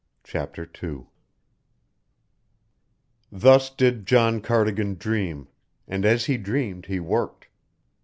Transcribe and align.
CHAPTER 0.23 0.67
II 0.81 1.05
Thus 3.31 3.69
did 3.69 4.07
John 4.07 4.41
Cardigan 4.41 4.95
dream, 4.95 5.47
and 5.87 6.05
as 6.05 6.25
he 6.25 6.37
dreamed 6.39 6.87
he 6.87 6.99
worked. 6.99 7.49